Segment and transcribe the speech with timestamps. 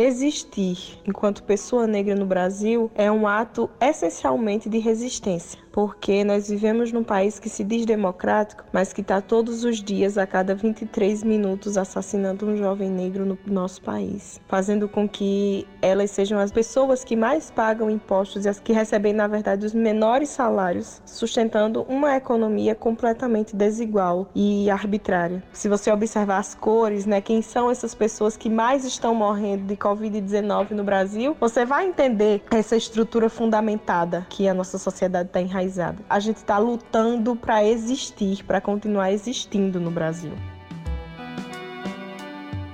[0.00, 6.92] existir enquanto pessoa negra no Brasil é um ato essencialmente de resistência porque nós vivemos
[6.92, 11.22] num país que se diz democrático, mas que está todos os dias, a cada 23
[11.22, 17.04] minutos, assassinando um jovem negro no nosso país, fazendo com que elas sejam as pessoas
[17.04, 22.16] que mais pagam impostos e as que recebem, na verdade, os menores salários, sustentando uma
[22.16, 25.42] economia completamente desigual e arbitrária.
[25.52, 29.76] Se você observar as cores, né, quem são essas pessoas que mais estão morrendo de
[29.76, 35.59] Covid-19 no Brasil, você vai entender essa estrutura fundamentada que a nossa sociedade está enraizada
[35.60, 36.02] enraizado.
[36.08, 40.32] A gente está lutando para existir, para continuar existindo no Brasil.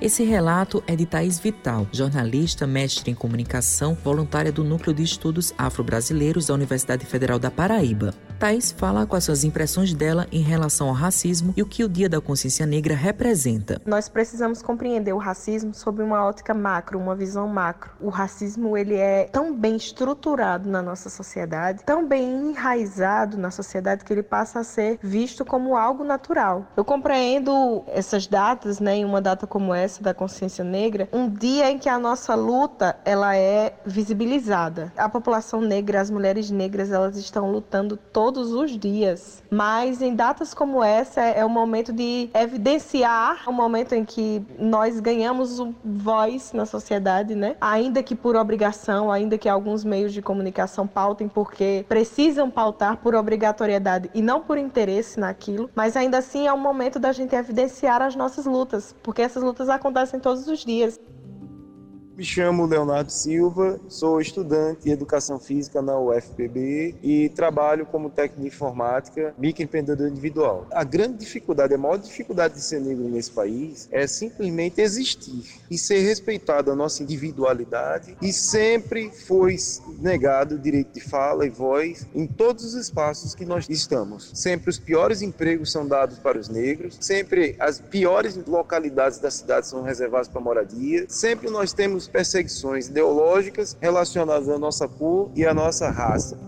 [0.00, 5.54] Esse relato é de Thaís Vital, jornalista, mestre em comunicação, voluntária do Núcleo de Estudos
[5.56, 8.14] Afro-Brasileiros da Universidade Federal da Paraíba.
[8.38, 11.88] Thais fala com as suas impressões dela em relação ao racismo e o que o
[11.88, 13.80] Dia da Consciência Negra representa.
[13.86, 17.92] Nós precisamos compreender o racismo sob uma ótica macro, uma visão macro.
[17.98, 24.04] O racismo ele é tão bem estruturado na nossa sociedade, tão bem enraizado na sociedade
[24.04, 26.66] que ele passa a ser visto como algo natural.
[26.76, 31.70] Eu compreendo essas datas, né, em uma data como essa da consciência negra, um dia
[31.70, 34.92] em que a nossa luta ela é visibilizada.
[34.94, 39.40] A população negra, as mulheres negras, elas estão lutando todo todos os dias.
[39.48, 44.98] Mas em datas como essa é o momento de evidenciar o momento em que nós
[44.98, 47.54] ganhamos voz na sociedade, né?
[47.60, 53.14] Ainda que por obrigação, ainda que alguns meios de comunicação pautem porque precisam pautar por
[53.14, 58.02] obrigatoriedade e não por interesse naquilo, mas ainda assim é o momento da gente evidenciar
[58.02, 60.98] as nossas lutas, porque essas lutas acontecem todos os dias.
[62.16, 68.40] Me chamo Leonardo Silva, sou estudante de Educação Física na UFPB e trabalho como técnico
[68.40, 70.66] de informática, microempreendedor individual.
[70.72, 75.76] A grande dificuldade, a maior dificuldade de ser negro nesse país é simplesmente existir e
[75.76, 79.54] ser respeitado a nossa individualidade e sempre foi
[79.98, 84.30] negado o direito de fala e voz em todos os espaços que nós estamos.
[84.32, 89.66] Sempre os piores empregos são dados para os negros, sempre as piores localidades da cidade
[89.66, 95.52] são reservadas para moradia, sempre nós temos perseguições ideológicas relacionadas à nossa cor e à
[95.52, 96.38] nossa raça.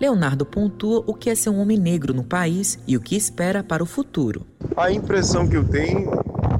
[0.00, 3.62] Leonardo pontua o que é ser um homem negro no país e o que espera
[3.62, 4.46] para o futuro.
[4.76, 6.10] A impressão que eu tenho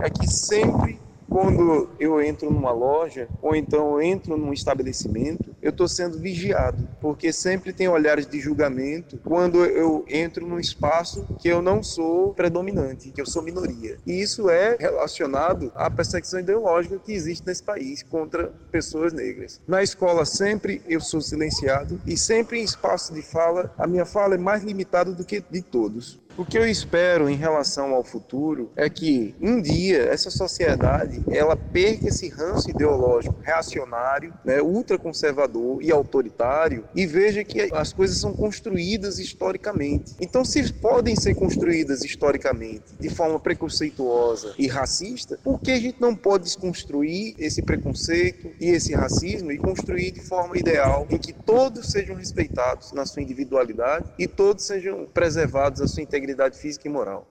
[0.01, 5.89] é que sempre quando eu entro numa loja ou então entro num estabelecimento, eu estou
[5.89, 11.61] sendo vigiado, porque sempre tem olhares de julgamento quando eu entro num espaço que eu
[11.61, 13.99] não sou predominante, que eu sou minoria.
[14.07, 19.61] E isso é relacionado à perseguição ideológica que existe nesse país contra pessoas negras.
[19.67, 24.35] Na escola sempre eu sou silenciado e sempre em espaço de fala, a minha fala
[24.35, 26.21] é mais limitada do que de todos.
[26.41, 31.55] O que eu espero em relação ao futuro é que um dia essa sociedade ela
[31.55, 38.33] perca esse ranço ideológico reacionário, né, ultraconservador e autoritário e veja que as coisas são
[38.33, 40.15] construídas historicamente.
[40.19, 46.01] Então, se podem ser construídas historicamente de forma preconceituosa e racista, por que a gente
[46.01, 51.35] não pode desconstruir esse preconceito e esse racismo e construir de forma ideal em que
[51.35, 56.87] todos sejam respeitados na sua individualidade e todos sejam preservados a sua integridade integridade física
[56.87, 57.27] e moral.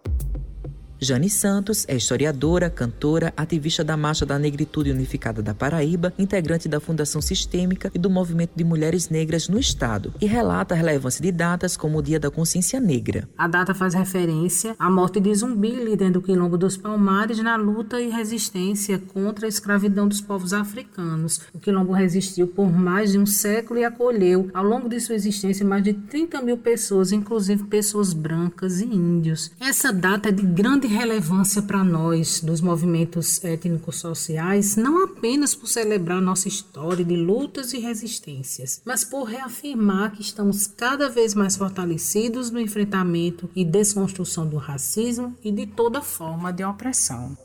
[1.02, 6.82] Jane Santos é historiadora, cantora, ativista da Marcha da Negritude Unificada da Paraíba, integrante da
[6.82, 11.32] Fundação Sistêmica e do Movimento de Mulheres Negras no Estado, e relata a relevância de
[11.32, 13.30] datas como o Dia da Consciência Negra.
[13.38, 18.02] A data faz referência à morte de Zumbi, líder do Quilombo dos Palmares, na luta
[18.02, 21.44] e resistência contra a escravidão dos povos africanos.
[21.54, 25.66] O Quilombo resistiu por mais de um século e acolheu, ao longo de sua existência,
[25.66, 29.50] mais de 30 mil pessoas, inclusive pessoas brancas e índios.
[29.62, 35.68] Essa data é de grande relevância para nós dos movimentos étnicos sociais, não apenas por
[35.68, 41.56] celebrar nossa história de lutas e resistências, mas por reafirmar que estamos cada vez mais
[41.56, 47.38] fortalecidos no enfrentamento e desconstrução do racismo e de toda forma de opressão.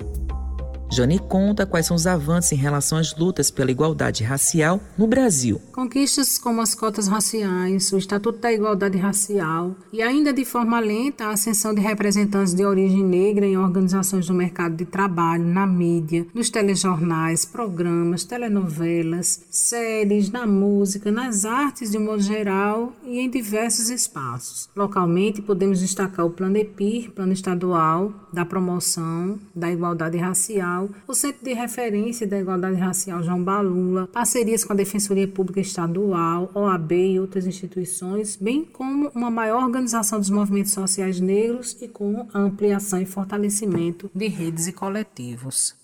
[0.94, 5.60] Jane conta quais são os avanços em relação às lutas pela igualdade racial no Brasil.
[5.72, 11.24] Conquistas como as cotas raciais, o Estatuto da Igualdade Racial e ainda de forma lenta
[11.24, 16.28] a ascensão de representantes de origem negra em organizações do mercado de trabalho, na mídia,
[16.32, 23.28] nos telejornais, programas, telenovelas, séries, na música, nas artes de um modo geral e em
[23.28, 24.68] diversos espaços.
[24.76, 31.44] Localmente podemos destacar o Plano EPIR, Plano Estadual da Promoção da Igualdade Racial o Centro
[31.44, 37.20] de Referência da Igualdade Racial João Balula, parcerias com a Defensoria Pública Estadual, OAB e
[37.20, 43.06] outras instituições, bem como uma maior organização dos movimentos sociais negros e com ampliação e
[43.06, 45.74] fortalecimento de redes e coletivos.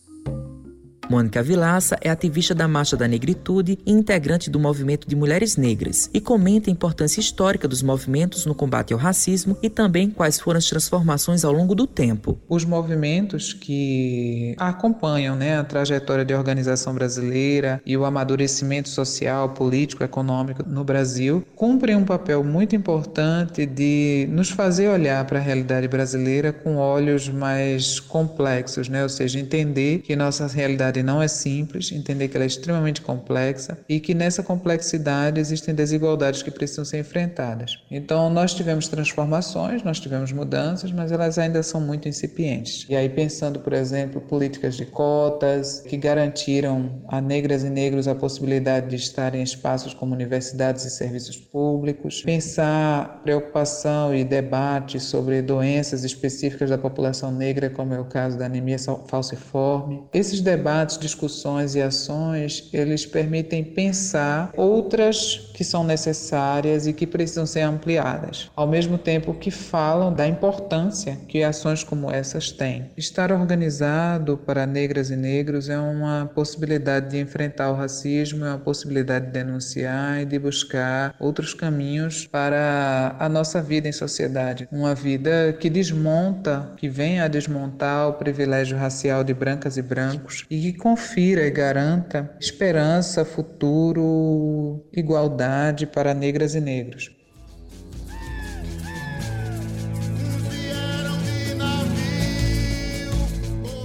[1.11, 6.09] Mônica Vilaça é ativista da Marcha da Negritude e integrante do movimento de mulheres negras
[6.15, 10.59] e comenta a importância histórica dos movimentos no combate ao racismo e também quais foram
[10.59, 12.39] as transformações ao longo do tempo.
[12.49, 20.05] Os movimentos que acompanham né, a trajetória de organização brasileira e o amadurecimento social, político,
[20.05, 25.89] econômico no Brasil cumprem um papel muito importante de nos fazer olhar para a realidade
[25.89, 29.03] brasileira com olhos mais complexos, né?
[29.03, 33.79] ou seja, entender que nossa realidade não é simples, entender que ela é extremamente complexa
[33.89, 37.79] e que nessa complexidade existem desigualdades que precisam ser enfrentadas.
[37.91, 42.87] Então, nós tivemos transformações, nós tivemos mudanças, mas elas ainda são muito incipientes.
[42.89, 48.15] E aí, pensando, por exemplo, políticas de cotas que garantiram a negras e negros a
[48.15, 55.43] possibilidade de estar em espaços como universidades e serviços públicos, pensar preocupação e debate sobre
[55.43, 58.77] doenças específicas da população negra, como é o caso da anemia
[59.09, 60.05] falciforme.
[60.13, 67.47] Esses debates, discussões e ações, eles permitem pensar outras que são necessárias e que precisam
[67.47, 72.91] ser ampliadas, ao mesmo tempo que falam da importância que ações como essas têm.
[72.97, 78.59] Estar organizado para negras e negros é uma possibilidade de enfrentar o racismo, é uma
[78.59, 84.95] possibilidade de denunciar e de buscar outros caminhos para a nossa vida em sociedade, uma
[84.95, 90.73] vida que desmonta, que venha a desmontar o privilégio racial de brancas e brancos e
[90.73, 97.11] que confira e garanta esperança, futuro, igualdade para negras e negros.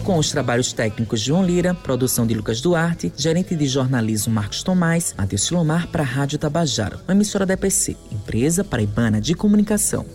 [0.06, 4.62] com os trabalhos técnicos de João Lira, produção de Lucas Duarte, gerente de jornalismo Marcos
[4.62, 10.06] Tomás, Matheus Silomar para a Rádio Tabajara, uma emissora da EPC, Empresa Paraibana de Comunicação.